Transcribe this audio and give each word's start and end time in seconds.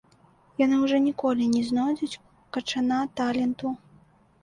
Яны 0.61 0.75
ўжо 0.83 1.01
ніколі 1.09 1.47
не 1.55 1.63
знойдуць 1.69 2.11
качана 2.59 3.01
таленту. 3.19 3.67